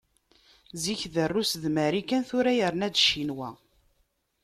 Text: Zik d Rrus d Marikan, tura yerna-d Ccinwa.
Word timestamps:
Zik 0.81 1.01
d 1.13 1.15
Rrus 1.25 1.51
d 1.63 1.63
Marikan, 1.75 2.23
tura 2.29 2.51
yerna-d 2.59 2.95
Ccinwa. 3.03 3.49